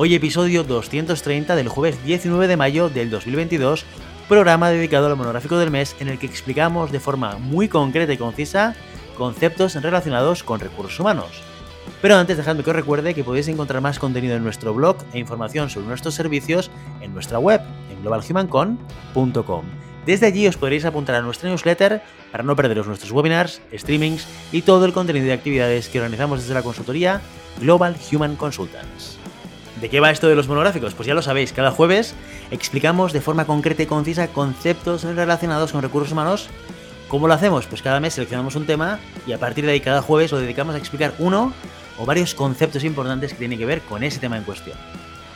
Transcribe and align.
Hoy 0.00 0.14
episodio 0.14 0.62
230 0.62 1.56
del 1.56 1.66
jueves 1.66 2.04
19 2.04 2.46
de 2.46 2.56
mayo 2.56 2.88
del 2.88 3.10
2022, 3.10 3.84
programa 4.28 4.70
dedicado 4.70 5.08
al 5.08 5.16
monográfico 5.16 5.58
del 5.58 5.72
mes 5.72 5.96
en 5.98 6.06
el 6.06 6.20
que 6.20 6.26
explicamos 6.26 6.92
de 6.92 7.00
forma 7.00 7.36
muy 7.38 7.66
concreta 7.66 8.12
y 8.12 8.16
concisa 8.16 8.76
conceptos 9.16 9.74
relacionados 9.74 10.44
con 10.44 10.60
recursos 10.60 11.00
humanos. 11.00 11.42
Pero 12.00 12.14
antes 12.14 12.36
dejadme 12.36 12.62
que 12.62 12.70
os 12.70 12.76
recuerde 12.76 13.12
que 13.12 13.24
podéis 13.24 13.48
encontrar 13.48 13.82
más 13.82 13.98
contenido 13.98 14.36
en 14.36 14.44
nuestro 14.44 14.72
blog 14.72 14.98
e 15.12 15.18
información 15.18 15.68
sobre 15.68 15.88
nuestros 15.88 16.14
servicios 16.14 16.70
en 17.00 17.12
nuestra 17.12 17.40
web, 17.40 17.60
en 17.90 18.00
globalhumancon.com. 18.00 19.64
Desde 20.06 20.26
allí 20.26 20.46
os 20.46 20.56
podréis 20.56 20.84
apuntar 20.84 21.16
a 21.16 21.22
nuestra 21.22 21.50
newsletter 21.50 22.02
para 22.30 22.44
no 22.44 22.54
perderos 22.54 22.86
nuestros 22.86 23.10
webinars, 23.10 23.60
streamings 23.74 24.28
y 24.52 24.62
todo 24.62 24.84
el 24.84 24.92
contenido 24.92 25.26
de 25.26 25.32
actividades 25.32 25.88
que 25.88 25.98
organizamos 25.98 26.42
desde 26.42 26.54
la 26.54 26.62
consultoría 26.62 27.20
Global 27.60 27.96
Human 28.12 28.36
Consultants. 28.36 29.18
¿De 29.80 29.88
qué 29.88 30.00
va 30.00 30.10
esto 30.10 30.28
de 30.28 30.34
los 30.34 30.48
monográficos? 30.48 30.94
Pues 30.94 31.06
ya 31.06 31.14
lo 31.14 31.22
sabéis, 31.22 31.52
cada 31.52 31.70
jueves 31.70 32.14
explicamos 32.50 33.12
de 33.12 33.20
forma 33.20 33.44
concreta 33.44 33.84
y 33.84 33.86
concisa 33.86 34.26
conceptos 34.26 35.04
relacionados 35.04 35.70
con 35.70 35.82
recursos 35.82 36.10
humanos. 36.10 36.48
¿Cómo 37.06 37.28
lo 37.28 37.34
hacemos? 37.34 37.66
Pues 37.66 37.80
cada 37.80 38.00
mes 38.00 38.14
seleccionamos 38.14 38.56
un 38.56 38.66
tema 38.66 38.98
y 39.24 39.32
a 39.32 39.38
partir 39.38 39.64
de 39.64 39.72
ahí 39.72 39.80
cada 39.80 40.02
jueves 40.02 40.32
lo 40.32 40.40
dedicamos 40.40 40.74
a 40.74 40.78
explicar 40.78 41.14
uno 41.20 41.52
o 41.96 42.04
varios 42.06 42.34
conceptos 42.34 42.82
importantes 42.82 43.32
que 43.32 43.38
tienen 43.38 43.58
que 43.58 43.66
ver 43.66 43.80
con 43.82 44.02
ese 44.02 44.18
tema 44.18 44.36
en 44.36 44.42
cuestión. 44.42 44.76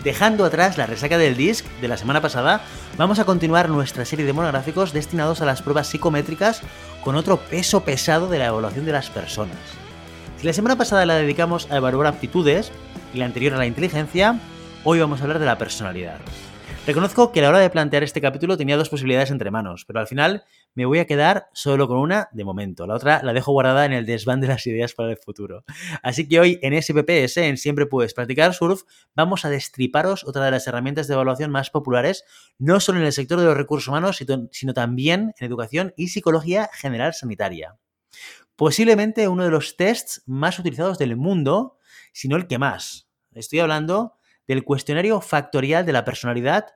Dejando 0.03 0.45
atrás 0.45 0.77
la 0.77 0.87
resaca 0.87 1.19
del 1.19 1.37
disc 1.37 1.65
de 1.81 1.87
la 1.87 1.97
semana 1.97 2.20
pasada, 2.20 2.63
vamos 2.97 3.20
a 3.20 3.25
continuar 3.25 3.69
nuestra 3.69 4.05
serie 4.05 4.27
de 4.27 4.33
monográficos 4.33 4.93
destinados 4.93 5.41
a 5.41 5.47
las 5.47 5.63
pruebas 5.63 5.87
psicométricas 5.87 6.63
con 7.05 7.15
otro 7.15 7.37
peso 7.37 7.85
pesado 7.85 8.27
de 8.27 8.41
la 8.41 8.47
evaluación 8.47 8.87
de 8.87 8.93
las 8.93 9.09
personas. 9.09 9.57
Si 10.41 10.47
la 10.47 10.53
semana 10.53 10.77
pasada 10.77 11.07
la 11.07 11.15
dedicamos 11.15 11.70
a 11.70 11.77
evaluar 11.77 12.09
aptitudes, 12.09 12.73
y 13.15 13.19
la 13.19 13.27
anterior 13.27 13.55
a 13.55 13.59
la 13.59 13.67
inteligencia, 13.67 14.39
hoy 14.85 14.99
vamos 14.99 15.21
a 15.21 15.25
hablar 15.25 15.39
de 15.39 15.47
la 15.47 15.59
personalidad. 15.59 16.21
Reconozco 16.85 17.31
que 17.31 17.39
a 17.39 17.45
la 17.45 17.51
hora 17.51 17.59
de 17.61 17.71
plantear 17.71 18.03
este 18.03 18.21
capítulo 18.21 18.57
tenía 18.57 18.77
dos 18.77 18.89
posibilidades 18.89 19.31
entre 19.31 19.53
manos, 19.53 19.85
pero 19.87 20.01
al 20.01 20.09
final 20.09 20.45
me 20.75 20.85
voy 20.85 20.99
a 20.99 21.07
quedar 21.07 21.49
solo 21.53 21.87
con 21.87 21.99
una 21.99 22.29
de 22.33 22.45
momento. 22.45 22.89
La 22.89 22.95
otra 22.95 23.23
la 23.23 23.33
dejo 23.33 23.53
guardada 23.53 23.85
en 23.85 23.93
el 23.93 24.05
desván 24.05 24.41
de 24.41 24.49
las 24.49 24.67
ideas 24.67 24.93
para 24.93 25.11
el 25.11 25.17
futuro. 25.17 25.65
Así 26.03 26.27
que 26.27 26.41
hoy 26.41 26.59
en 26.61 26.81
SPPS, 26.83 27.37
en 27.37 27.57
Siempre 27.57 27.87
Puedes 27.87 28.15
Practicar 28.15 28.53
Surf, 28.53 28.83
vamos 29.15 29.45
a 29.45 29.51
destriparos 29.51 30.25
otra 30.25 30.45
de 30.45 30.51
las 30.51 30.67
herramientas 30.67 31.07
de 31.07 31.15
evaluación 31.15 31.53
más 31.53 31.71
populares, 31.71 32.25
no 32.59 32.81
solo 32.81 32.99
en 32.99 33.05
el 33.05 33.13
sector 33.13 33.39
de 33.39 33.47
los 33.47 33.57
recursos 33.57 33.87
humanos, 33.87 34.21
sino 34.51 34.75
también 34.75 35.35
en 35.39 35.47
educación 35.47 35.95
y 35.97 36.09
psicología 36.09 36.69
general 36.73 37.15
sanitaria. 37.15 37.77
Posiblemente 38.57 39.29
uno 39.29 39.45
de 39.45 39.51
los 39.51 39.77
tests 39.77 40.23
más 40.27 40.59
utilizados 40.59 40.99
del 40.99 41.17
mundo 41.17 41.79
sino 42.13 42.37
el 42.37 42.47
que 42.47 42.59
más. 42.59 43.09
Estoy 43.33 43.61
hablando 43.61 44.15
del 44.47 44.65
cuestionario 44.65 45.21
factorial 45.21 45.87
de 45.87 45.93
la 45.93 46.05
personalidad 46.05 46.67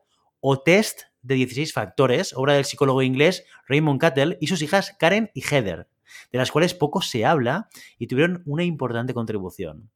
o 0.40 0.60
test 0.60 1.02
de 1.22 1.34
16 1.34 1.72
factores, 1.72 2.32
obra 2.34 2.54
del 2.54 2.64
psicólogo 2.64 3.02
inglés 3.02 3.44
Raymond 3.68 4.00
Cattell 4.00 4.38
y 4.40 4.46
sus 4.46 4.62
hijas 4.62 4.94
Karen 4.98 5.30
y 5.34 5.42
Heather, 5.42 5.88
de 6.32 6.38
las 6.38 6.50
cuales 6.50 6.74
poco 6.74 7.02
se 7.02 7.24
habla 7.24 7.68
y 7.98 8.06
tuvieron 8.06 8.42
una 8.46 8.64
importante 8.64 9.14
contribución. 9.14 9.90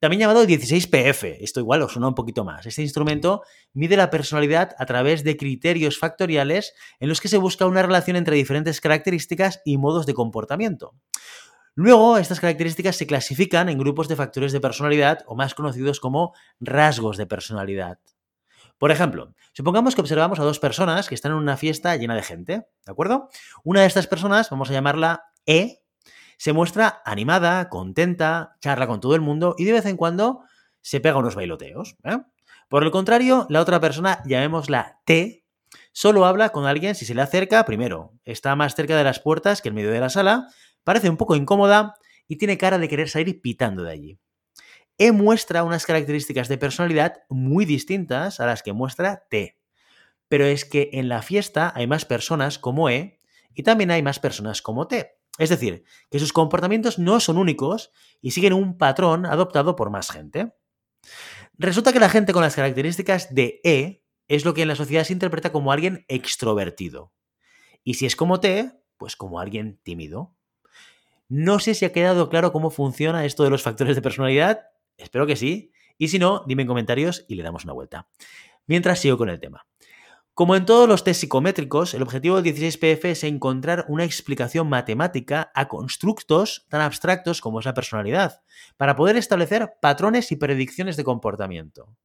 También 0.00 0.20
llamado 0.20 0.44
16PF, 0.44 1.38
esto 1.40 1.60
igual 1.60 1.82
os 1.82 1.92
suena 1.92 2.08
un 2.08 2.14
poquito 2.14 2.44
más. 2.44 2.66
Este 2.66 2.82
instrumento 2.82 3.42
mide 3.72 3.96
la 3.96 4.10
personalidad 4.10 4.74
a 4.78 4.84
través 4.84 5.24
de 5.24 5.36
criterios 5.36 5.98
factoriales 5.98 6.74
en 7.00 7.08
los 7.08 7.20
que 7.20 7.28
se 7.28 7.38
busca 7.38 7.66
una 7.66 7.82
relación 7.82 8.16
entre 8.16 8.36
diferentes 8.36 8.80
características 8.80 9.62
y 9.64 9.78
modos 9.78 10.04
de 10.04 10.14
comportamiento. 10.14 10.94
Luego, 11.76 12.18
estas 12.18 12.38
características 12.38 12.96
se 12.96 13.06
clasifican 13.06 13.68
en 13.68 13.78
grupos 13.78 14.06
de 14.06 14.16
factores 14.16 14.52
de 14.52 14.60
personalidad 14.60 15.24
o 15.26 15.34
más 15.34 15.54
conocidos 15.54 15.98
como 15.98 16.32
rasgos 16.60 17.16
de 17.16 17.26
personalidad. 17.26 17.98
Por 18.78 18.90
ejemplo, 18.90 19.34
supongamos 19.52 19.94
que 19.94 20.00
observamos 20.00 20.38
a 20.38 20.44
dos 20.44 20.60
personas 20.60 21.08
que 21.08 21.14
están 21.14 21.32
en 21.32 21.38
una 21.38 21.56
fiesta 21.56 21.96
llena 21.96 22.14
de 22.14 22.22
gente, 22.22 22.52
¿de 22.84 22.92
acuerdo? 22.92 23.28
Una 23.64 23.80
de 23.80 23.86
estas 23.86 24.06
personas, 24.06 24.50
vamos 24.50 24.70
a 24.70 24.72
llamarla 24.72 25.24
E, 25.46 25.82
se 26.36 26.52
muestra 26.52 27.02
animada, 27.04 27.68
contenta, 27.68 28.56
charla 28.60 28.86
con 28.86 29.00
todo 29.00 29.14
el 29.14 29.20
mundo 29.20 29.54
y 29.58 29.64
de 29.64 29.72
vez 29.72 29.86
en 29.86 29.96
cuando 29.96 30.42
se 30.80 31.00
pega 31.00 31.18
unos 31.18 31.34
bailoteos. 31.34 31.96
¿eh? 32.04 32.18
Por 32.68 32.84
el 32.84 32.90
contrario, 32.90 33.46
la 33.48 33.60
otra 33.60 33.80
persona, 33.80 34.22
llamémosla 34.26 35.00
T, 35.04 35.44
solo 35.92 36.24
habla 36.26 36.50
con 36.50 36.66
alguien 36.66 36.94
si 36.94 37.04
se 37.04 37.14
le 37.14 37.22
acerca, 37.22 37.64
primero, 37.64 38.12
está 38.24 38.54
más 38.56 38.74
cerca 38.74 38.96
de 38.96 39.04
las 39.04 39.20
puertas 39.20 39.62
que 39.62 39.68
en 39.68 39.76
medio 39.76 39.90
de 39.90 40.00
la 40.00 40.10
sala, 40.10 40.48
Parece 40.84 41.10
un 41.10 41.16
poco 41.16 41.34
incómoda 41.36 41.94
y 42.28 42.36
tiene 42.36 42.58
cara 42.58 42.78
de 42.78 42.88
querer 42.88 43.08
salir 43.08 43.40
pitando 43.40 43.82
de 43.82 43.90
allí. 43.90 44.18
E 44.96 45.10
muestra 45.10 45.64
unas 45.64 45.86
características 45.86 46.48
de 46.48 46.58
personalidad 46.58 47.24
muy 47.28 47.64
distintas 47.64 48.38
a 48.38 48.46
las 48.46 48.62
que 48.62 48.72
muestra 48.72 49.26
T. 49.28 49.58
Pero 50.28 50.44
es 50.44 50.64
que 50.64 50.90
en 50.92 51.08
la 51.08 51.22
fiesta 51.22 51.72
hay 51.74 51.86
más 51.86 52.04
personas 52.04 52.58
como 52.58 52.88
E 52.88 53.20
y 53.54 53.62
también 53.62 53.90
hay 53.90 54.02
más 54.02 54.20
personas 54.20 54.62
como 54.62 54.86
T. 54.86 55.16
Es 55.38 55.50
decir, 55.50 55.84
que 56.10 56.20
sus 56.20 56.32
comportamientos 56.32 56.98
no 56.98 57.18
son 57.18 57.38
únicos 57.38 57.90
y 58.20 58.30
siguen 58.30 58.52
un 58.52 58.78
patrón 58.78 59.26
adoptado 59.26 59.74
por 59.74 59.90
más 59.90 60.10
gente. 60.10 60.54
Resulta 61.58 61.92
que 61.92 62.00
la 62.00 62.08
gente 62.08 62.32
con 62.32 62.42
las 62.42 62.54
características 62.54 63.34
de 63.34 63.60
E 63.64 64.04
es 64.28 64.44
lo 64.44 64.54
que 64.54 64.62
en 64.62 64.68
la 64.68 64.76
sociedad 64.76 65.04
se 65.04 65.12
interpreta 65.12 65.52
como 65.52 65.72
alguien 65.72 66.04
extrovertido. 66.08 67.12
Y 67.82 67.94
si 67.94 68.06
es 68.06 68.16
como 68.16 68.40
T, 68.40 68.72
pues 68.96 69.16
como 69.16 69.40
alguien 69.40 69.80
tímido. 69.82 70.34
No 71.36 71.58
sé 71.58 71.74
si 71.74 71.84
ha 71.84 71.90
quedado 71.90 72.28
claro 72.28 72.52
cómo 72.52 72.70
funciona 72.70 73.24
esto 73.24 73.42
de 73.42 73.50
los 73.50 73.60
factores 73.60 73.96
de 73.96 74.02
personalidad. 74.02 74.68
Espero 74.96 75.26
que 75.26 75.34
sí. 75.34 75.72
Y 75.98 76.06
si 76.06 76.20
no, 76.20 76.44
dime 76.46 76.62
en 76.62 76.68
comentarios 76.68 77.24
y 77.26 77.34
le 77.34 77.42
damos 77.42 77.64
una 77.64 77.72
vuelta. 77.72 78.06
Mientras 78.68 79.00
sigo 79.00 79.18
con 79.18 79.28
el 79.28 79.40
tema. 79.40 79.66
Como 80.34 80.54
en 80.54 80.64
todos 80.64 80.88
los 80.88 81.02
test 81.02 81.22
psicométricos, 81.22 81.92
el 81.94 82.02
objetivo 82.02 82.40
del 82.40 82.54
16PF 82.54 83.06
es 83.06 83.24
encontrar 83.24 83.84
una 83.88 84.04
explicación 84.04 84.68
matemática 84.68 85.50
a 85.56 85.66
constructos 85.66 86.66
tan 86.68 86.82
abstractos 86.82 87.40
como 87.40 87.58
es 87.58 87.66
la 87.66 87.74
personalidad, 87.74 88.42
para 88.76 88.94
poder 88.94 89.16
establecer 89.16 89.72
patrones 89.82 90.30
y 90.30 90.36
predicciones 90.36 90.96
de 90.96 91.02
comportamiento. 91.02 91.96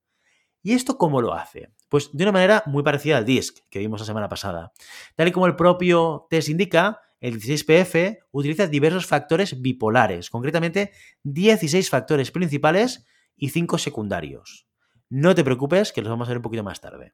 ¿Y 0.64 0.74
esto 0.74 0.98
cómo 0.98 1.22
lo 1.22 1.36
hace? 1.36 1.72
Pues 1.88 2.10
de 2.14 2.24
una 2.24 2.32
manera 2.32 2.64
muy 2.66 2.82
parecida 2.82 3.18
al 3.18 3.26
DISC 3.26 3.60
que 3.70 3.78
vimos 3.78 4.00
la 4.00 4.08
semana 4.08 4.28
pasada. 4.28 4.74
Tal 5.16 5.28
y 5.28 5.32
como 5.32 5.46
el 5.46 5.56
propio 5.56 6.26
test 6.32 6.50
indica, 6.50 7.00
el 7.20 7.40
16PF 7.40 8.20
utiliza 8.32 8.68
diversos 8.68 9.06
factores 9.06 9.62
bipolares, 9.62 10.30
concretamente 10.30 10.92
16 11.24 11.90
factores 11.90 12.32
principales 12.32 13.06
y 13.36 13.50
5 13.50 13.78
secundarios. 13.78 14.68
No 15.10 15.36
te 15.36 15.44
preocupes, 15.44 15.92
que 15.92 16.02
los 16.02 16.10
vamos 16.10 16.28
a 16.28 16.32
ver 16.32 16.38
un 16.38 16.44
poquito 16.44 16.64
más 16.64 16.82
tarde. 16.82 17.14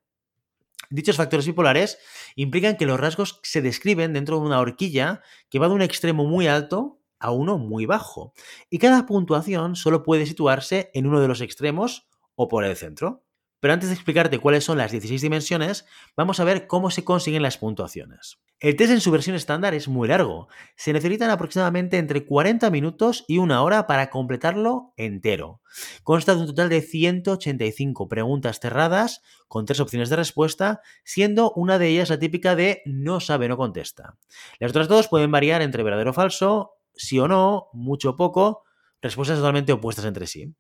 Dichos 0.90 1.18
factores 1.18 1.46
bipolares 1.48 1.98
implican 2.36 2.78
que 2.78 2.86
los 2.86 3.00
rasgos 3.00 3.40
se 3.44 3.62
describen 3.62 4.14
dentro 4.14 4.40
de 4.40 4.46
una 4.46 4.60
horquilla 4.60 5.22
que 5.50 5.60
va 5.60 5.68
de 5.68 5.74
un 5.74 5.82
extremo 5.82 6.26
muy 6.26 6.48
alto 6.48 7.02
a 7.20 7.32
uno 7.32 7.58
muy 7.58 7.86
bajo, 7.86 8.34
y 8.70 8.78
cada 8.78 9.06
puntuación 9.06 9.76
solo 9.76 10.04
puede 10.04 10.26
situarse 10.26 10.92
en 10.94 11.08
uno 11.08 11.22
de 11.22 11.28
los 11.28 11.42
extremos 11.42 12.08
o 12.36 12.48
por 12.48 12.66
el 12.66 12.76
centro. 12.76 13.26
Pero 13.60 13.74
antes 13.74 13.90
de 13.90 13.96
explicarte 13.96 14.38
cuáles 14.38 14.64
son 14.64 14.78
las 14.78 14.92
16 14.92 15.22
dimensiones, 15.22 15.86
vamos 16.16 16.40
a 16.40 16.44
ver 16.44 16.68
cómo 16.68 16.92
se 16.92 17.04
consiguen 17.04 17.42
las 17.42 17.58
puntuaciones. 17.58 18.38
El 18.62 18.78
test 18.78 18.92
en 18.94 19.02
su 19.02 19.12
versión 19.12 19.36
estándar 19.36 19.74
es 19.74 19.90
muy 19.90 20.08
largo. 20.08 20.48
Se 20.78 20.94
necesitan 20.94 21.30
aproximadamente 21.30 21.98
entre 21.98 22.26
40 22.26 22.70
minutos 22.70 23.26
y 23.28 23.38
una 23.38 23.62
hora 23.62 23.86
para 23.86 24.10
completarlo 24.10 24.94
entero. 24.96 25.62
Consta 26.04 26.36
de 26.36 26.42
un 26.42 26.48
total 26.48 26.70
de 26.70 26.82
185 26.82 28.08
preguntas 28.08 28.62
cerradas 28.62 29.22
con 29.50 29.66
tres 29.66 29.82
opciones 29.82 30.10
de 30.10 30.16
respuesta, 30.16 30.82
siendo 31.04 31.52
una 31.52 31.78
de 31.78 31.90
ellas 31.90 32.10
la 32.10 32.18
típica 32.18 32.56
de 32.56 32.82
no 32.86 33.20
sabe, 33.20 33.50
no 33.50 33.58
contesta. 33.58 34.18
Las 34.60 34.72
otras 34.72 34.88
dos 34.88 35.10
pueden 35.10 35.32
variar 35.32 35.62
entre 35.62 35.84
verdadero 35.84 36.12
o 36.12 36.14
falso, 36.14 36.76
sí 36.96 37.20
o 37.20 37.28
no, 37.28 37.68
mucho 37.74 38.12
o 38.12 38.16
poco, 38.16 38.64
respuestas 39.02 39.38
totalmente 39.38 39.74
opuestas 39.74 40.06
entre 40.06 40.28
sí. 40.28 40.56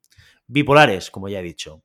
Bipolares, 0.48 1.10
como 1.10 1.30
ya 1.30 1.40
he 1.40 1.44
dicho. 1.44 1.82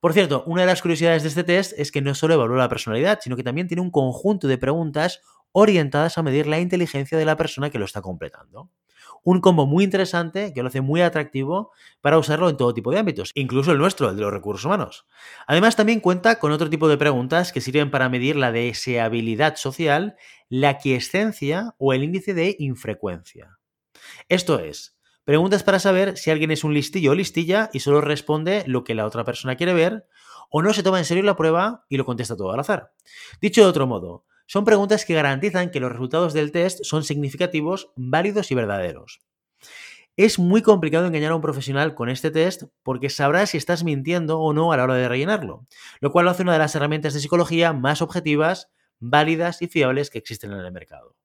Por 0.00 0.12
cierto, 0.12 0.42
una 0.46 0.62
de 0.62 0.66
las 0.66 0.82
curiosidades 0.82 1.22
de 1.22 1.28
este 1.28 1.44
test 1.44 1.72
es 1.78 1.92
que 1.92 2.02
no 2.02 2.16
solo 2.16 2.34
evalúa 2.34 2.58
la 2.58 2.68
personalidad, 2.68 3.20
sino 3.22 3.36
que 3.36 3.44
también 3.44 3.68
tiene 3.68 3.82
un 3.82 3.92
conjunto 3.92 4.48
de 4.48 4.58
preguntas 4.58 5.20
orientadas 5.52 6.18
a 6.18 6.22
medir 6.22 6.46
la 6.46 6.60
inteligencia 6.60 7.16
de 7.18 7.24
la 7.24 7.36
persona 7.36 7.70
que 7.70 7.78
lo 7.78 7.84
está 7.84 8.02
completando. 8.02 8.70
un 9.24 9.40
combo 9.40 9.66
muy 9.66 9.84
interesante 9.84 10.52
que 10.52 10.62
lo 10.62 10.68
hace 10.68 10.80
muy 10.80 11.00
atractivo 11.00 11.72
para 12.00 12.18
usarlo 12.18 12.48
en 12.48 12.56
todo 12.56 12.74
tipo 12.74 12.90
de 12.90 12.98
ámbitos, 12.98 13.30
incluso 13.34 13.72
el 13.72 13.78
nuestro, 13.78 14.10
el 14.10 14.16
de 14.16 14.22
los 14.22 14.32
recursos 14.32 14.64
humanos. 14.64 15.06
Además, 15.46 15.76
también 15.76 16.00
cuenta 16.00 16.38
con 16.38 16.52
otro 16.52 16.68
tipo 16.68 16.88
de 16.88 16.98
preguntas 16.98 17.52
que 17.52 17.60
sirven 17.60 17.90
para 17.90 18.08
medir 18.08 18.36
la 18.36 18.52
deseabilidad 18.52 19.56
social, 19.56 20.16
la 20.48 20.78
quiescencia 20.78 21.74
o 21.78 21.92
el 21.92 22.02
índice 22.04 22.34
de 22.34 22.56
infrecuencia. 22.58 23.58
Esto 24.28 24.58
es, 24.58 24.98
preguntas 25.24 25.62
para 25.62 25.78
saber 25.78 26.16
si 26.16 26.30
alguien 26.30 26.50
es 26.50 26.64
un 26.64 26.74
listillo 26.74 27.12
o 27.12 27.14
listilla 27.14 27.70
y 27.72 27.80
solo 27.80 28.00
responde 28.00 28.64
lo 28.66 28.82
que 28.84 28.94
la 28.94 29.06
otra 29.06 29.24
persona 29.24 29.56
quiere 29.56 29.74
ver, 29.74 30.06
o 30.50 30.62
no 30.62 30.72
se 30.74 30.82
toma 30.82 30.98
en 30.98 31.04
serio 31.04 31.22
la 31.22 31.36
prueba 31.36 31.86
y 31.88 31.96
lo 31.96 32.04
contesta 32.04 32.36
todo 32.36 32.52
al 32.52 32.60
azar. 32.60 32.92
Dicho 33.40 33.62
de 33.62 33.68
otro 33.68 33.86
modo, 33.86 34.26
son 34.52 34.66
preguntas 34.66 35.06
que 35.06 35.14
garantizan 35.14 35.70
que 35.70 35.80
los 35.80 35.90
resultados 35.90 36.34
del 36.34 36.52
test 36.52 36.84
son 36.84 37.04
significativos, 37.04 37.90
válidos 37.96 38.50
y 38.50 38.54
verdaderos. 38.54 39.22
Es 40.18 40.38
muy 40.38 40.60
complicado 40.60 41.06
engañar 41.06 41.32
a 41.32 41.36
un 41.36 41.40
profesional 41.40 41.94
con 41.94 42.10
este 42.10 42.30
test 42.30 42.64
porque 42.82 43.08
sabrá 43.08 43.46
si 43.46 43.56
estás 43.56 43.82
mintiendo 43.82 44.40
o 44.40 44.52
no 44.52 44.70
a 44.70 44.76
la 44.76 44.84
hora 44.84 44.96
de 44.96 45.08
rellenarlo, 45.08 45.66
lo 46.00 46.12
cual 46.12 46.26
lo 46.26 46.32
hace 46.32 46.42
una 46.42 46.52
de 46.52 46.58
las 46.58 46.74
herramientas 46.74 47.14
de 47.14 47.20
psicología 47.20 47.72
más 47.72 48.02
objetivas, 48.02 48.68
válidas 48.98 49.62
y 49.62 49.68
fiables 49.68 50.10
que 50.10 50.18
existen 50.18 50.52
en 50.52 50.58
el 50.58 50.70
mercado. 50.70 51.16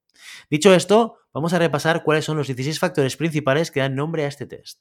Dicho 0.50 0.74
esto, 0.74 1.18
vamos 1.34 1.52
a 1.52 1.60
repasar 1.60 2.04
cuáles 2.06 2.24
son 2.24 2.38
los 2.38 2.48
16 2.48 2.80
factores 2.80 3.18
principales 3.18 3.72
que 3.72 3.82
dan 3.82 3.96
nombre 3.96 4.24
a 4.24 4.28
este 4.30 4.46
test. 4.46 4.80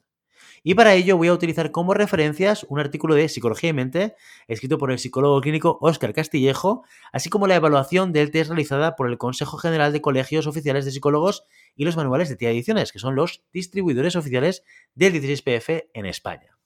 Y 0.62 0.74
para 0.74 0.94
ello 0.94 1.16
voy 1.16 1.28
a 1.28 1.32
utilizar 1.32 1.70
como 1.70 1.94
referencias 1.94 2.66
un 2.68 2.78
artículo 2.78 3.14
de 3.14 3.28
Psicología 3.28 3.70
y 3.70 3.72
Mente, 3.72 4.14
escrito 4.48 4.78
por 4.78 4.90
el 4.90 4.98
psicólogo 4.98 5.40
clínico 5.40 5.78
Óscar 5.80 6.12
Castillejo, 6.12 6.84
así 7.12 7.30
como 7.30 7.46
la 7.46 7.56
evaluación 7.56 8.12
del 8.12 8.30
test 8.30 8.50
realizada 8.50 8.96
por 8.96 9.08
el 9.08 9.18
Consejo 9.18 9.58
General 9.58 9.92
de 9.92 10.00
Colegios 10.00 10.46
Oficiales 10.46 10.84
de 10.84 10.90
Psicólogos 10.90 11.44
y 11.74 11.84
los 11.84 11.96
manuales 11.96 12.28
de 12.28 12.36
TIA 12.36 12.50
Ediciones, 12.50 12.92
que 12.92 12.98
son 12.98 13.14
los 13.14 13.42
distribuidores 13.52 14.16
oficiales 14.16 14.62
del 14.94 15.14
16PF 15.14 15.88
en 15.92 16.06
España. 16.06 16.58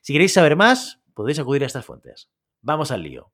Si 0.00 0.12
queréis 0.12 0.32
saber 0.32 0.56
más, 0.56 1.00
podéis 1.14 1.38
acudir 1.38 1.62
a 1.62 1.66
estas 1.66 1.84
fuentes. 1.84 2.30
Vamos 2.60 2.90
al 2.90 3.02
lío. 3.02 3.32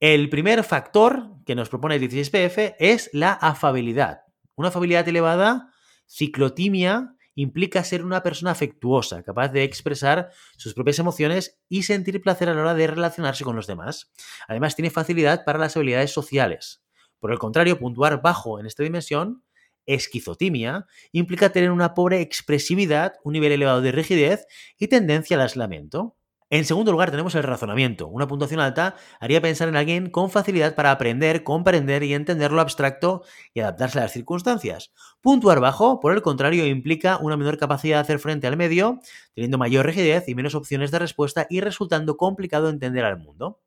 El 0.00 0.28
primer 0.28 0.62
factor 0.62 1.30
que 1.46 1.54
nos 1.54 1.70
propone 1.70 1.96
el 1.96 2.02
16PF 2.02 2.76
es 2.78 3.08
la 3.14 3.32
afabilidad. 3.32 4.20
Una 4.54 4.68
afabilidad 4.68 5.08
elevada, 5.08 5.72
ciclotimia, 6.06 7.15
implica 7.36 7.84
ser 7.84 8.04
una 8.04 8.24
persona 8.24 8.50
afectuosa, 8.50 9.22
capaz 9.22 9.50
de 9.50 9.62
expresar 9.62 10.30
sus 10.56 10.74
propias 10.74 10.98
emociones 10.98 11.60
y 11.68 11.84
sentir 11.84 12.20
placer 12.20 12.48
a 12.48 12.54
la 12.54 12.62
hora 12.62 12.74
de 12.74 12.88
relacionarse 12.88 13.44
con 13.44 13.54
los 13.54 13.68
demás. 13.68 14.10
Además, 14.48 14.74
tiene 14.74 14.90
facilidad 14.90 15.44
para 15.44 15.60
las 15.60 15.76
habilidades 15.76 16.10
sociales. 16.10 16.82
Por 17.20 17.30
el 17.30 17.38
contrario, 17.38 17.78
puntuar 17.78 18.20
bajo 18.20 18.58
en 18.58 18.66
esta 18.66 18.82
dimensión, 18.82 19.44
esquizotimia, 19.84 20.86
implica 21.12 21.50
tener 21.50 21.70
una 21.70 21.94
pobre 21.94 22.20
expresividad, 22.20 23.14
un 23.22 23.34
nivel 23.34 23.52
elevado 23.52 23.80
de 23.82 23.92
rigidez 23.92 24.46
y 24.78 24.88
tendencia 24.88 25.36
al 25.36 25.42
aislamiento. 25.42 26.16
En 26.48 26.64
segundo 26.64 26.92
lugar 26.92 27.10
tenemos 27.10 27.34
el 27.34 27.42
razonamiento. 27.42 28.06
Una 28.06 28.28
puntuación 28.28 28.60
alta 28.60 28.94
haría 29.18 29.40
pensar 29.40 29.68
en 29.68 29.74
alguien 29.74 30.10
con 30.10 30.30
facilidad 30.30 30.76
para 30.76 30.92
aprender, 30.92 31.42
comprender 31.42 32.04
y 32.04 32.14
entender 32.14 32.52
lo 32.52 32.60
abstracto 32.60 33.24
y 33.52 33.60
adaptarse 33.60 33.98
a 33.98 34.02
las 34.02 34.12
circunstancias. 34.12 34.92
Puntuar 35.20 35.58
bajo, 35.58 35.98
por 35.98 36.12
el 36.12 36.22
contrario, 36.22 36.64
implica 36.64 37.18
una 37.18 37.36
menor 37.36 37.58
capacidad 37.58 37.96
de 37.96 38.02
hacer 38.02 38.18
frente 38.20 38.46
al 38.46 38.56
medio, 38.56 39.00
teniendo 39.34 39.58
mayor 39.58 39.86
rigidez 39.86 40.28
y 40.28 40.36
menos 40.36 40.54
opciones 40.54 40.92
de 40.92 41.00
respuesta 41.00 41.48
y 41.50 41.60
resultando 41.60 42.16
complicado 42.16 42.68
entender 42.68 43.04
al 43.04 43.18
mundo. 43.18 43.60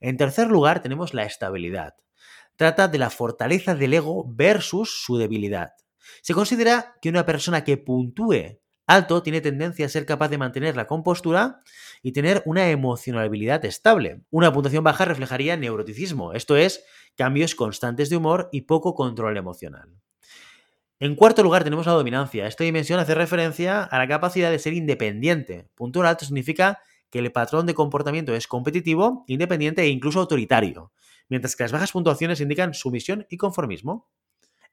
En 0.00 0.16
tercer 0.16 0.48
lugar 0.48 0.82
tenemos 0.82 1.14
la 1.14 1.22
estabilidad. 1.22 1.94
Trata 2.56 2.88
de 2.88 2.98
la 2.98 3.10
fortaleza 3.10 3.76
del 3.76 3.94
ego 3.94 4.24
versus 4.26 5.04
su 5.04 5.16
debilidad. 5.16 5.74
Se 6.22 6.34
considera 6.34 6.96
que 7.00 7.08
una 7.08 7.24
persona 7.24 7.62
que 7.62 7.76
puntúe 7.76 8.58
alto 8.90 9.22
tiene 9.22 9.40
tendencia 9.40 9.86
a 9.86 9.88
ser 9.88 10.04
capaz 10.04 10.28
de 10.28 10.38
mantener 10.38 10.76
la 10.76 10.86
compostura 10.86 11.62
y 12.02 12.12
tener 12.12 12.42
una 12.44 12.70
emocionalidad 12.70 13.64
estable. 13.64 14.22
Una 14.30 14.52
puntuación 14.52 14.82
baja 14.82 15.04
reflejaría 15.04 15.56
neuroticismo, 15.56 16.32
esto 16.32 16.56
es, 16.56 16.84
cambios 17.16 17.54
constantes 17.54 18.10
de 18.10 18.16
humor 18.16 18.48
y 18.52 18.62
poco 18.62 18.94
control 18.94 19.36
emocional. 19.36 19.90
En 20.98 21.14
cuarto 21.14 21.42
lugar 21.42 21.64
tenemos 21.64 21.86
la 21.86 21.92
dominancia. 21.92 22.46
Esta 22.46 22.64
dimensión 22.64 23.00
hace 23.00 23.14
referencia 23.14 23.84
a 23.84 23.98
la 23.98 24.08
capacidad 24.08 24.50
de 24.50 24.58
ser 24.58 24.74
independiente. 24.74 25.68
Punto 25.74 26.02
alto 26.02 26.24
significa 26.24 26.80
que 27.10 27.20
el 27.20 27.32
patrón 27.32 27.66
de 27.66 27.74
comportamiento 27.74 28.34
es 28.34 28.46
competitivo, 28.46 29.24
independiente 29.26 29.82
e 29.82 29.88
incluso 29.88 30.20
autoritario, 30.20 30.92
mientras 31.28 31.56
que 31.56 31.64
las 31.64 31.72
bajas 31.72 31.92
puntuaciones 31.92 32.40
indican 32.40 32.74
sumisión 32.74 33.26
y 33.30 33.36
conformismo. 33.36 34.08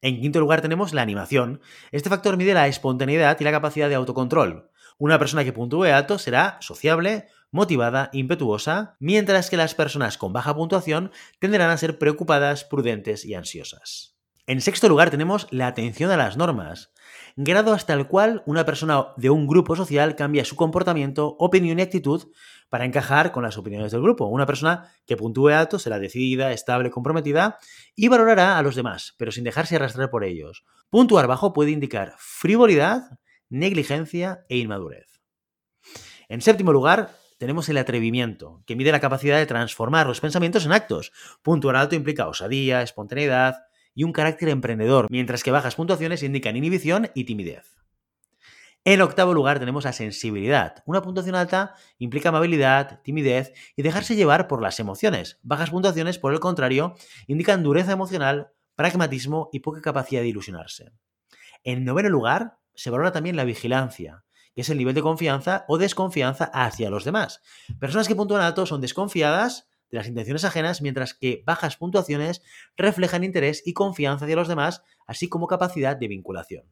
En 0.02 0.22
quinto 0.22 0.40
lugar 0.40 0.62
tenemos 0.62 0.94
la 0.94 1.02
animación. 1.02 1.62
Este 1.92 2.10
factor 2.10 2.38
mide 2.38 2.54
la 2.54 2.68
espontaneidad 2.68 3.38
y 3.40 3.44
la 3.44 3.52
capacidad 3.52 3.90
de 3.90 3.96
autocontrol. 3.96 4.70
Una 5.00 5.20
persona 5.20 5.44
que 5.44 5.54
puntúe 5.54 5.86
alto 5.86 6.18
será 6.18 6.58
sociable, 6.62 7.28
motivada, 7.52 8.10
impetuosa, 8.14 8.96
mientras 9.00 9.50
que 9.50 9.58
las 9.58 9.76
personas 9.76 10.18
con 10.18 10.34
baja 10.34 10.56
puntuación 10.56 11.12
tenderán 11.40 11.72
a 11.72 11.78
ser 11.78 11.98
preocupadas, 11.98 12.64
prudentes 12.64 13.26
y 13.26 13.34
ansiosas. 13.34 14.16
En 14.46 14.62
sexto 14.62 14.88
lugar 14.88 15.10
tenemos 15.10 15.48
la 15.52 15.68
atención 15.68 16.10
a 16.12 16.18
las 16.18 16.38
normas 16.38 16.92
grado 17.38 17.74
hasta 17.74 17.94
el 17.94 18.08
cual 18.08 18.42
una 18.48 18.66
persona 18.66 19.10
de 19.16 19.30
un 19.30 19.46
grupo 19.46 19.76
social 19.76 20.16
cambia 20.16 20.44
su 20.44 20.56
comportamiento, 20.56 21.36
opinión 21.38 21.78
y 21.78 21.84
actitud 21.84 22.32
para 22.68 22.84
encajar 22.84 23.32
con 23.32 23.44
las 23.44 23.58
opiniones 23.60 23.92
del 23.92 24.02
grupo. 24.02 24.26
Una 24.26 24.48
persona 24.48 24.92
que 25.06 25.16
puntúe 25.16 25.50
alto 25.50 25.78
será 25.78 26.00
decidida, 26.00 26.52
estable, 26.52 26.90
comprometida 26.90 27.60
y 27.96 28.08
valorará 28.08 28.58
a 28.58 28.64
los 28.64 28.76
demás, 28.76 29.14
pero 29.20 29.32
sin 29.32 29.44
dejarse 29.44 29.76
arrastrar 29.76 30.10
por 30.10 30.24
ellos. 30.24 30.66
Puntuar 30.90 31.28
bajo 31.28 31.54
puede 31.54 31.72
indicar 31.72 32.16
frivolidad, 32.18 33.20
negligencia 33.50 34.44
e 34.50 34.58
inmadurez. 34.58 35.22
En 36.30 36.42
séptimo 36.42 36.74
lugar, 36.74 37.12
tenemos 37.38 37.70
el 37.70 37.78
atrevimiento, 37.78 38.64
que 38.66 38.76
mide 38.76 38.92
la 38.92 39.00
capacidad 39.00 39.38
de 39.38 39.46
transformar 39.46 40.08
los 40.08 40.20
pensamientos 40.20 40.66
en 40.66 40.72
actos. 40.72 41.14
Puntuar 41.44 41.76
alto 41.76 41.94
implica 41.94 42.28
osadía, 42.28 42.82
espontaneidad, 42.82 43.68
y 43.98 44.04
un 44.04 44.14
carácter 44.14 44.50
emprendedor, 44.50 45.08
mientras 45.10 45.42
que 45.42 45.50
bajas 45.50 45.74
puntuaciones 45.74 46.22
indican 46.22 46.56
inhibición 46.56 47.10
y 47.16 47.24
timidez. 47.24 47.82
En 48.86 49.02
octavo 49.02 49.34
lugar 49.34 49.58
tenemos 49.58 49.86
la 49.86 49.92
sensibilidad. 49.92 50.84
Una 50.86 51.02
puntuación 51.02 51.34
alta 51.34 51.74
implica 51.98 52.30
amabilidad, 52.30 53.02
timidez 53.02 53.54
y 53.76 53.82
dejarse 53.82 54.16
llevar 54.16 54.48
por 54.48 54.62
las 54.62 54.80
emociones. 54.80 55.40
Bajas 55.42 55.72
puntuaciones, 55.72 56.20
por 56.20 56.32
el 56.32 56.40
contrario, 56.40 56.94
indican 57.26 57.64
dureza 57.64 57.92
emocional, 57.92 58.52
pragmatismo 58.76 59.50
y 59.52 59.62
poca 59.62 59.82
capacidad 59.82 60.22
de 60.22 60.28
ilusionarse. 60.28 60.92
En 61.64 61.84
noveno 61.84 62.10
lugar, 62.10 62.60
se 62.76 62.92
valora 62.92 63.12
también 63.12 63.36
la 63.36 63.46
vigilancia, 63.46 64.26
que 64.54 64.62
es 64.62 64.70
el 64.70 64.78
nivel 64.78 64.94
de 64.94 65.02
confianza 65.02 65.66
o 65.68 65.80
desconfianza 65.80 66.52
hacia 66.54 66.92
los 66.92 67.04
demás. 67.04 67.42
Personas 67.80 68.08
que 68.08 68.16
puntúan 68.16 68.44
alto 68.44 68.68
son 68.68 68.80
desconfiadas 68.80 69.68
de 69.92 69.98
las 69.98 70.08
intenciones 70.08 70.44
ajenas, 70.44 70.82
mientras 70.82 71.14
que 71.14 71.44
bajas 71.46 71.78
puntuaciones 71.78 72.42
reflejan 72.76 73.24
interés 73.24 73.62
y 73.66 73.74
confianza 73.74 74.26
hacia 74.26 74.36
los 74.36 74.48
demás, 74.48 74.84
así 75.06 75.30
como 75.30 75.48
capacidad 75.48 75.96
de 75.96 76.08
vinculación. 76.08 76.66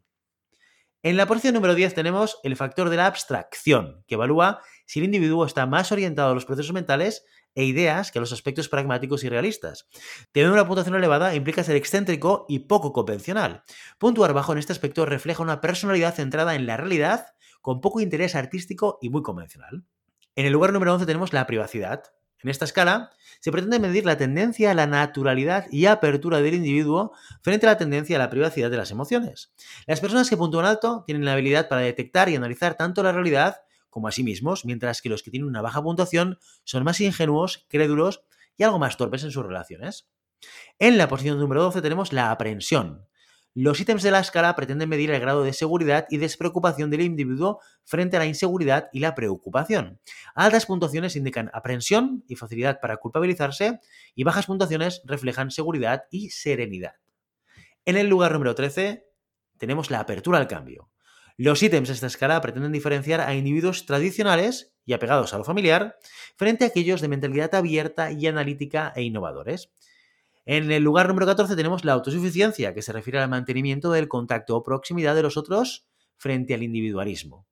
En 1.06 1.18
la 1.18 1.28
posición 1.28 1.54
número 1.54 1.76
10 1.76 1.94
tenemos 1.94 2.40
el 2.42 2.56
factor 2.56 2.90
de 2.90 2.98
la 2.98 3.06
abstracción, 3.06 4.04
que 4.08 4.16
evalúa 4.16 4.62
si 4.88 4.98
el 4.98 5.06
individuo 5.06 5.46
está 5.46 5.68
más 5.68 5.92
orientado 5.92 6.32
a 6.32 6.34
los 6.34 6.46
procesos 6.46 6.74
mentales 6.74 7.24
e 7.54 7.64
ideas 7.64 8.12
que 8.12 8.18
a 8.18 8.22
los 8.22 8.34
aspectos 8.34 8.70
pragmáticos 8.70 9.24
y 9.24 9.30
realistas. 9.30 9.88
Tener 10.32 10.50
una 10.50 10.66
puntuación 10.66 10.96
elevada 10.96 11.36
implica 11.36 11.64
ser 11.64 11.76
excéntrico 11.76 12.48
y 12.50 12.60
poco 12.60 12.92
convencional. 12.92 13.64
Puntuar 14.00 14.34
bajo 14.34 14.54
en 14.54 14.58
este 14.58 14.74
aspecto 14.74 15.06
refleja 15.06 15.44
una 15.44 15.62
personalidad 15.62 16.16
centrada 16.16 16.56
en 16.56 16.66
la 16.66 16.76
realidad, 16.76 17.28
con 17.62 17.82
poco 17.82 18.02
interés 18.02 18.34
artístico 18.34 18.98
y 19.00 19.10
muy 19.10 19.22
convencional. 19.22 19.86
En 20.36 20.48
el 20.48 20.54
lugar 20.54 20.74
número 20.74 20.92
11 20.94 21.06
tenemos 21.06 21.34
la 21.34 21.46
privacidad, 21.46 22.04
en 22.46 22.52
esta 22.52 22.66
escala 22.66 23.10
se 23.40 23.52
pretende 23.52 23.80
medir 23.80 24.06
la 24.06 24.18
tendencia 24.18 24.70
a 24.70 24.76
la 24.76 24.86
naturalidad 24.86 25.66
y 25.72 25.88
apertura 25.88 26.42
del 26.42 26.54
individuo 26.54 27.12
frente 27.42 27.66
a 27.66 27.72
la 27.72 27.78
tendencia 27.78 28.16
a 28.18 28.20
la 28.20 28.30
privacidad 28.30 28.70
de 28.70 28.78
las 28.78 28.92
emociones. 28.92 29.52
Las 29.88 30.00
personas 30.00 30.30
que 30.30 30.38
puntúan 30.38 30.66
alto 30.66 31.04
tienen 31.08 31.26
la 31.26 31.34
habilidad 31.34 31.68
para 31.68 31.82
detectar 31.82 32.30
y 32.30 32.36
analizar 32.36 32.76
tanto 32.76 33.02
la 33.02 33.12
realidad 33.12 33.62
como 33.90 34.08
a 34.08 34.12
sí 34.12 34.24
mismos, 34.24 34.64
mientras 34.64 35.02
que 35.02 35.10
los 35.10 35.24
que 35.24 35.32
tienen 35.32 35.50
una 35.50 35.64
baja 35.64 35.82
puntuación 35.82 36.38
son 36.66 36.84
más 36.84 37.02
ingenuos, 37.02 37.66
crédulos 37.68 38.22
y 38.58 38.64
algo 38.64 38.78
más 38.78 38.96
torpes 38.96 39.24
en 39.24 39.32
sus 39.32 39.44
relaciones. 39.44 40.08
En 40.78 41.00
la 41.00 41.08
posición 41.08 41.40
número 41.40 41.64
12 41.64 41.82
tenemos 41.82 42.14
la 42.14 42.30
aprensión, 42.30 43.08
los 43.56 43.80
ítems 43.80 44.04
de 44.04 44.12
la 44.12 44.20
escala 44.20 44.54
pretenden 44.54 44.90
medir 44.90 45.12
el 45.12 45.22
grado 45.22 45.42
de 45.42 45.54
seguridad 45.54 46.08
y 46.10 46.18
despreocupación 46.18 46.90
del 46.90 47.00
individuo 47.00 47.62
frente 47.86 48.18
a 48.18 48.20
la 48.20 48.26
inseguridad 48.26 48.90
y 48.92 49.00
la 49.00 49.16
preocupación. 49.16 50.02
Altas 50.36 50.66
puntuaciones 50.66 51.16
indican 51.16 51.50
aprensión 51.54 52.26
y 52.28 52.36
facilidad 52.36 52.82
para 52.82 52.98
culpabilizarse 52.98 53.80
y 54.14 54.26
bajas 54.26 54.48
puntuaciones 54.48 55.02
reflejan 55.06 55.52
seguridad 55.52 56.04
y 56.12 56.32
serenidad. 56.32 56.96
En 57.86 57.96
el 57.96 58.08
lugar 58.10 58.34
número 58.34 58.56
13 58.56 59.08
tenemos 59.58 59.90
la 59.90 60.02
apertura 60.02 60.38
al 60.38 60.50
cambio. 60.50 60.90
Los 61.38 61.64
ítems 61.64 61.88
de 61.88 61.94
esta 61.94 62.08
escala 62.08 62.42
pretenden 62.42 62.74
diferenciar 62.74 63.22
a 63.22 63.36
individuos 63.36 63.86
tradicionales 63.86 64.76
y 64.86 64.92
apegados 64.92 65.34
a 65.34 65.38
lo 65.38 65.46
familiar 65.46 65.98
frente 66.36 66.66
a 66.66 66.68
aquellos 66.68 67.00
de 67.00 67.08
mentalidad 67.08 67.56
abierta 67.56 68.12
y 68.12 68.28
analítica 68.28 68.92
e 68.98 69.04
innovadores. 69.04 69.72
En 70.46 70.72
el 70.72 70.84
lugar 70.84 71.08
número 71.08 71.26
14 71.26 71.56
tenemos 71.56 71.86
la 71.86 71.94
autosuficiencia, 71.94 72.74
que 72.74 72.84
se 72.84 72.94
refiere 72.94 73.20
al 73.20 73.30
mantenimiento 73.30 73.92
del 73.92 74.08
contacto 74.08 74.56
o 74.56 74.64
proximidad 74.64 75.16
de 75.16 75.24
los 75.24 75.38
otros 75.38 75.88
frente 76.18 76.54
al 76.54 76.62
individualismo. 76.62 77.48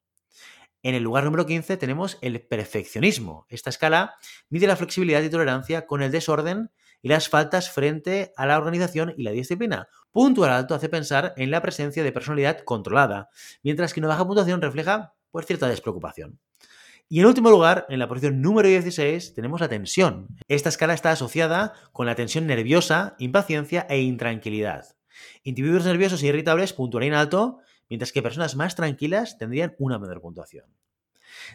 En 0.83 0.95
el 0.95 1.03
lugar 1.03 1.23
número 1.23 1.45
15 1.45 1.77
tenemos 1.77 2.17
el 2.21 2.45
perfeccionismo. 2.45 3.47
Esta 3.49 3.69
escala 3.69 4.15
mide 4.49 4.67
la 4.67 4.75
flexibilidad 4.75 5.23
y 5.23 5.29
tolerancia 5.29 5.87
con 5.87 6.03
el 6.03 6.11
desorden 6.11 6.71
y 7.01 7.07
las 7.07 7.29
faltas 7.29 7.71
frente 7.71 8.33
a 8.37 8.45
la 8.45 8.57
organización 8.57 9.13
y 9.17 9.23
la 9.23 9.31
disciplina. 9.31 9.87
Puntual 10.11 10.51
alto 10.51 10.75
hace 10.75 10.89
pensar 10.89 11.33
en 11.37 11.51
la 11.51 11.61
presencia 11.61 12.03
de 12.03 12.11
personalidad 12.11 12.59
controlada, 12.59 13.29
mientras 13.63 13.93
que 13.93 14.01
una 14.01 14.09
baja 14.09 14.25
puntuación 14.27 14.61
refleja 14.61 15.13
pues, 15.31 15.45
cierta 15.45 15.67
despreocupación. 15.67 16.39
Y 17.13 17.19
en 17.19 17.27
último 17.27 17.51
lugar, 17.51 17.85
en 17.89 17.99
la 17.99 18.07
posición 18.07 18.41
número 18.41 18.67
16, 18.67 19.35
tenemos 19.35 19.61
la 19.61 19.69
tensión. 19.69 20.29
Esta 20.47 20.69
escala 20.69 20.95
está 20.95 21.11
asociada 21.11 21.73
con 21.91 22.07
la 22.07 22.15
tensión 22.15 22.47
nerviosa, 22.47 23.13
impaciencia 23.19 23.85
e 23.87 24.01
intranquilidad. 24.01 24.95
Individuos 25.43 25.85
nerviosos 25.85 26.23
e 26.23 26.25
irritables 26.25 26.73
puntuarían 26.73 27.13
alto 27.13 27.59
mientras 27.87 28.11
que 28.11 28.23
personas 28.23 28.55
más 28.55 28.75
tranquilas 28.75 29.37
tendrían 29.37 29.75
una 29.77 29.99
menor 29.99 30.21
puntuación. 30.21 30.65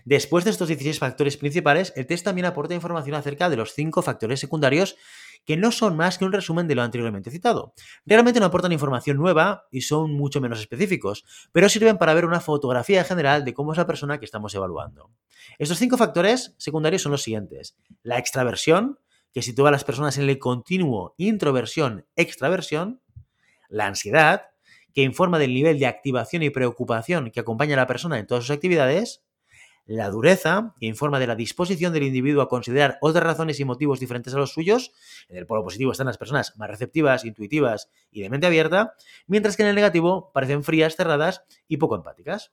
Después 0.05 0.45
de 0.45 0.51
estos 0.51 0.69
16 0.69 0.99
factores 0.99 1.37
principales, 1.37 1.93
el 1.97 2.07
test 2.07 2.25
también 2.25 2.47
aporta 2.47 2.75
información 2.75 3.17
acerca 3.17 3.49
de 3.49 3.57
los 3.57 3.73
5 3.73 4.03
factores 4.03 4.41
secundarios 4.41 4.97
que 5.45 5.57
no 5.57 5.73
son 5.73 5.97
más 5.97 6.19
que 6.19 6.25
un 6.25 6.33
resumen 6.33 6.69
de 6.69 6.75
lo 6.75 6.83
anteriormente 6.83 7.31
citado. 7.31 7.73
Realmente 8.05 8.41
no 8.41 8.47
aportan 8.47 8.73
información 8.73 9.17
nueva 9.17 9.67
y 9.71 9.83
son 9.83 10.13
mucho 10.13 10.41
menos 10.41 10.61
específicos, 10.61 11.25
pero 11.53 11.69
sirven 11.69 11.97
para 11.97 12.13
ver 12.13 12.27
una 12.27 12.41
fotografía 12.41 13.05
general 13.05 13.45
de 13.45 13.55
cómo 13.55 13.73
es 13.73 13.79
la 13.79 13.87
persona 13.87 14.19
que 14.19 14.25
estamos 14.25 14.55
evaluando. 14.55 15.11
Estos 15.59 15.79
5 15.79 15.97
factores 15.97 16.55
secundarios 16.59 17.03
son 17.03 17.13
los 17.13 17.23
siguientes. 17.23 17.77
La 18.03 18.19
extraversión, 18.19 18.99
que 19.33 19.43
sitúa 19.43 19.69
a 19.69 19.73
las 19.73 19.85
personas 19.85 20.19
en 20.19 20.29
el 20.29 20.39
continuo 20.39 21.15
introversión-extraversión. 21.17 23.01
La 23.69 23.87
ansiedad, 23.87 24.51
que 24.95 25.03
informa 25.03 25.39
del 25.39 25.55
nivel 25.55 25.79
de 25.79 25.87
activación 25.87 26.43
y 26.43 26.51
preocupación 26.51 27.31
que 27.31 27.41
acompaña 27.41 27.75
a 27.75 27.77
la 27.77 27.87
persona 27.87 28.19
en 28.19 28.27
todas 28.27 28.45
sus 28.45 28.55
actividades, 28.55 29.23
la 29.88 30.11
dureza, 30.11 30.75
que 30.78 30.85
informa 30.85 31.18
de 31.18 31.26
la 31.26 31.35
disposición 31.35 31.95
del 31.95 32.02
individuo 32.02 32.42
a 32.42 32.49
considerar 32.49 32.99
otras 33.00 33.25
razones 33.25 33.59
y 33.59 33.64
motivos 33.64 33.99
diferentes 33.99 34.35
a 34.35 34.37
los 34.37 34.52
suyos. 34.52 34.92
En 35.30 35.38
el 35.38 35.47
polo 35.47 35.64
positivo 35.64 35.92
están 35.92 36.07
las 36.07 36.18
personas 36.18 36.54
más 36.59 36.68
receptivas, 36.68 37.25
intuitivas 37.25 37.90
y 38.11 38.21
de 38.21 38.28
mente 38.28 38.47
abierta, 38.47 38.92
mientras 39.26 39.57
que 39.57 39.62
en 39.62 39.71
el 39.71 39.75
negativo 39.75 40.30
parecen 40.35 40.62
frías, 40.62 40.95
cerradas 40.95 41.42
y 41.68 41.78
poco 41.78 41.97
empáticas. 41.97 42.52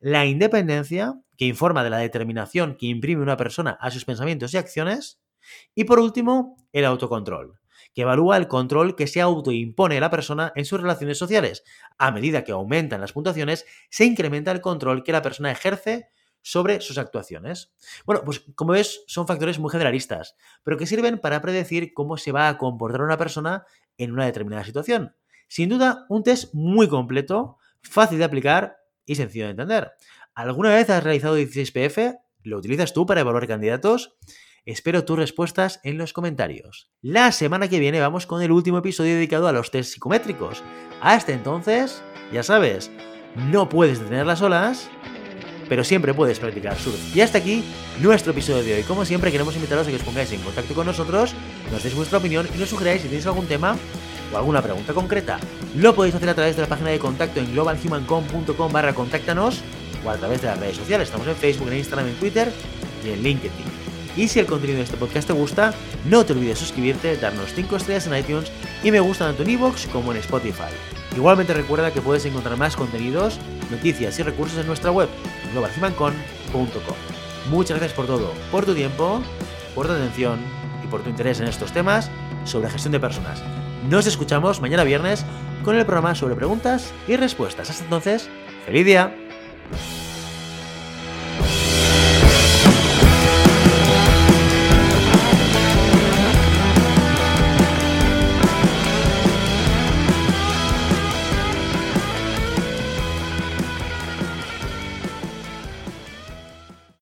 La 0.00 0.26
independencia, 0.26 1.22
que 1.36 1.44
informa 1.44 1.84
de 1.84 1.90
la 1.90 1.98
determinación 1.98 2.76
que 2.76 2.86
imprime 2.86 3.22
una 3.22 3.36
persona 3.36 3.78
a 3.80 3.92
sus 3.92 4.04
pensamientos 4.04 4.52
y 4.52 4.56
acciones. 4.56 5.20
Y 5.76 5.84
por 5.84 6.00
último, 6.00 6.56
el 6.72 6.84
autocontrol, 6.84 7.60
que 7.94 8.02
evalúa 8.02 8.36
el 8.36 8.48
control 8.48 8.96
que 8.96 9.06
se 9.06 9.20
autoimpone 9.20 10.00
la 10.00 10.10
persona 10.10 10.52
en 10.56 10.64
sus 10.64 10.80
relaciones 10.80 11.18
sociales. 11.18 11.62
A 11.98 12.10
medida 12.10 12.42
que 12.42 12.50
aumentan 12.50 13.00
las 13.00 13.12
puntuaciones, 13.12 13.64
se 13.90 14.04
incrementa 14.04 14.50
el 14.50 14.60
control 14.60 15.04
que 15.04 15.12
la 15.12 15.22
persona 15.22 15.52
ejerce 15.52 16.08
sobre 16.42 16.80
sus 16.80 16.98
actuaciones. 16.98 17.72
Bueno, 18.04 18.22
pues 18.24 18.40
como 18.54 18.72
ves, 18.72 19.02
son 19.06 19.26
factores 19.26 19.58
muy 19.58 19.70
generalistas, 19.70 20.36
pero 20.62 20.76
que 20.76 20.86
sirven 20.86 21.18
para 21.18 21.40
predecir 21.40 21.92
cómo 21.94 22.16
se 22.16 22.32
va 22.32 22.48
a 22.48 22.58
comportar 22.58 23.02
una 23.02 23.18
persona 23.18 23.64
en 23.96 24.12
una 24.12 24.26
determinada 24.26 24.64
situación. 24.64 25.14
Sin 25.48 25.68
duda, 25.68 26.06
un 26.08 26.22
test 26.22 26.54
muy 26.54 26.88
completo, 26.88 27.58
fácil 27.82 28.18
de 28.18 28.24
aplicar 28.24 28.76
y 29.04 29.14
sencillo 29.14 29.46
de 29.46 29.52
entender. 29.52 29.92
¿Alguna 30.34 30.70
vez 30.70 30.88
has 30.90 31.02
realizado 31.02 31.38
16PF? 31.38 32.20
¿Lo 32.42 32.58
utilizas 32.58 32.92
tú 32.92 33.06
para 33.06 33.22
evaluar 33.22 33.46
candidatos? 33.46 34.16
Espero 34.64 35.04
tus 35.04 35.18
respuestas 35.18 35.80
en 35.82 35.96
los 35.96 36.12
comentarios. 36.12 36.90
La 37.00 37.32
semana 37.32 37.68
que 37.68 37.78
viene 37.78 38.00
vamos 38.00 38.26
con 38.26 38.42
el 38.42 38.52
último 38.52 38.78
episodio 38.78 39.14
dedicado 39.14 39.48
a 39.48 39.52
los 39.52 39.70
test 39.70 39.94
psicométricos. 39.94 40.62
Hasta 41.00 41.32
entonces, 41.32 42.02
ya 42.32 42.42
sabes, 42.42 42.90
no 43.34 43.68
puedes 43.68 43.98
detener 43.98 44.26
las 44.26 44.42
olas, 44.42 44.90
pero 45.68 45.84
siempre 45.84 46.14
puedes 46.14 46.38
practicar 46.38 46.78
surf. 46.78 47.16
Y 47.16 47.20
hasta 47.20 47.38
aquí 47.38 47.62
nuestro 48.00 48.32
episodio 48.32 48.62
de 48.62 48.74
hoy. 48.74 48.82
Como 48.82 49.04
siempre, 49.04 49.30
queremos 49.30 49.54
invitaros 49.54 49.86
a 49.86 49.90
que 49.90 49.96
os 49.96 50.02
pongáis 50.02 50.32
en 50.32 50.40
contacto 50.40 50.74
con 50.74 50.86
nosotros, 50.86 51.34
nos 51.70 51.82
deis 51.82 51.94
vuestra 51.94 52.18
opinión 52.18 52.48
y 52.54 52.58
nos 52.58 52.68
sugeráis 52.68 53.02
si 53.02 53.08
tenéis 53.08 53.26
algún 53.26 53.46
tema 53.46 53.76
o 54.32 54.36
alguna 54.36 54.62
pregunta 54.62 54.92
concreta. 54.92 55.38
Lo 55.76 55.94
podéis 55.94 56.14
hacer 56.14 56.28
a 56.28 56.34
través 56.34 56.56
de 56.56 56.62
la 56.62 56.68
página 56.68 56.90
de 56.90 56.98
contacto 56.98 57.40
en 57.40 57.52
globalhumancom.com 57.52 58.72
barra 58.72 58.94
contáctanos 58.94 59.62
o 60.04 60.10
a 60.10 60.16
través 60.16 60.42
de 60.42 60.48
las 60.48 60.58
redes 60.58 60.76
sociales. 60.76 61.08
Estamos 61.08 61.26
en 61.26 61.36
Facebook, 61.36 61.68
en 61.68 61.78
Instagram, 61.78 62.08
en 62.08 62.14
Twitter 62.14 62.52
y 63.04 63.10
en 63.10 63.22
LinkedIn. 63.22 63.78
Y 64.16 64.26
si 64.26 64.40
el 64.40 64.46
contenido 64.46 64.78
de 64.78 64.84
este 64.84 64.96
podcast 64.96 65.28
te 65.28 65.32
gusta, 65.32 65.72
no 66.06 66.24
te 66.24 66.32
olvides 66.32 66.58
suscribirte, 66.58 67.16
darnos 67.16 67.54
5 67.54 67.76
estrellas 67.76 68.06
en 68.08 68.16
iTunes 68.16 68.50
y 68.82 68.90
me 68.90 68.98
gusta 68.98 69.26
tanto 69.26 69.44
en 69.44 69.50
iVoox 69.50 69.86
como 69.92 70.12
en 70.12 70.18
Spotify. 70.18 70.74
Igualmente 71.16 71.54
recuerda 71.54 71.92
que 71.92 72.00
puedes 72.00 72.24
encontrar 72.24 72.56
más 72.56 72.74
contenidos, 72.74 73.38
noticias 73.70 74.18
y 74.18 74.22
recursos 74.22 74.58
en 74.58 74.66
nuestra 74.66 74.90
web, 74.90 75.08
globalcimancon.com. 75.52 76.96
Muchas 77.50 77.78
gracias 77.78 77.96
por 77.96 78.06
todo, 78.06 78.32
por 78.50 78.64
tu 78.64 78.74
tiempo, 78.74 79.22
por 79.74 79.86
tu 79.86 79.92
atención 79.92 80.40
y 80.84 80.86
por 80.88 81.02
tu 81.02 81.10
interés 81.10 81.40
en 81.40 81.48
estos 81.48 81.72
temas 81.72 82.10
sobre 82.44 82.70
gestión 82.70 82.92
de 82.92 83.00
personas. 83.00 83.42
Nos 83.88 84.06
escuchamos 84.06 84.60
mañana 84.60 84.84
viernes 84.84 85.24
con 85.64 85.76
el 85.76 85.86
programa 85.86 86.14
sobre 86.14 86.34
preguntas 86.34 86.92
y 87.06 87.16
respuestas. 87.16 87.70
Hasta 87.70 87.84
entonces, 87.84 88.28
feliz 88.66 88.84
día. 88.84 89.14